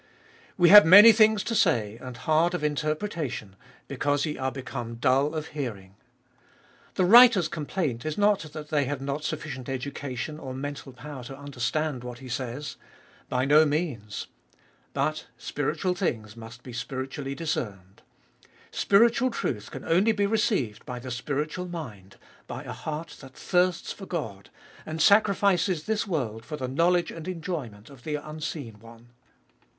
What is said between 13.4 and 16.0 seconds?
no means. But spiritual